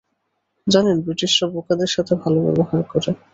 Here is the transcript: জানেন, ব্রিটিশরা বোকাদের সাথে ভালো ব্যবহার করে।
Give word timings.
জানেন, 0.67 0.97
ব্রিটিশরা 1.01 1.45
বোকাদের 1.53 1.89
সাথে 1.95 2.13
ভালো 2.23 2.37
ব্যবহার 2.45 2.81
করে। 2.91 3.11